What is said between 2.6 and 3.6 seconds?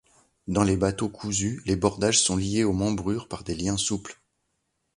aux membrures par des